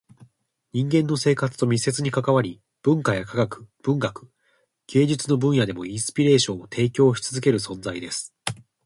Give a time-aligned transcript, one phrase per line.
[0.73, 4.31] 人間の生活と密接に関わり、文化や科学、文学、
[4.87, 8.33] 芸術の分野でもインスピレーションを提供し続ける存在です。